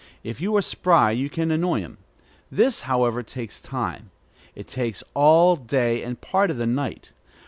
[0.23, 1.99] If you are spry, you can annoy him.
[2.49, 4.09] This, however, takes time.
[4.55, 7.11] It takes all day and part of the night.